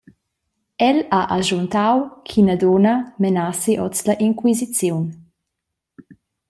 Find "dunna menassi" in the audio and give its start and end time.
2.61-3.73